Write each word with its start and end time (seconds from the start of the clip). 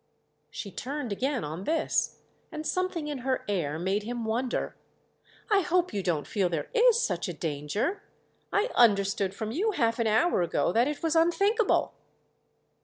She 0.49 0.71
turned 0.71 1.11
again 1.11 1.43
on 1.43 1.65
this, 1.65 2.21
and 2.51 2.65
something 2.65 3.07
in 3.07 3.19
her 3.19 3.45
air 3.47 3.77
made 3.77 4.01
him 4.01 4.25
wonder. 4.25 4.75
"I 5.51 5.59
hope 5.61 5.93
you 5.93 6.01
don't 6.01 6.25
feel 6.25 6.49
there 6.49 6.71
is 6.73 6.99
such 6.99 7.29
a 7.29 7.33
danger? 7.33 8.01
I 8.51 8.71
understood 8.73 9.35
from 9.35 9.51
you 9.51 9.73
half 9.73 9.99
an 9.99 10.07
hour 10.07 10.41
ago 10.41 10.71
that 10.71 10.87
it 10.87 11.03
was 11.03 11.15
unthinkable." 11.15 11.93